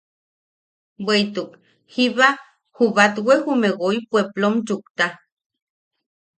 [1.05, 1.51] Bweʼituk
[1.93, 2.27] jiba
[2.75, 5.05] ju batwe jume woi puepplom chukta.